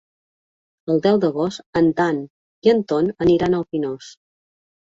El 0.93 1.01
deu 1.07 1.19
d'agost 1.25 1.79
en 1.81 1.91
Dan 2.01 2.23
i 2.69 2.73
en 2.75 2.83
Ton 2.93 3.15
aniran 3.27 3.59
al 3.59 3.67
Pinós. 3.75 4.13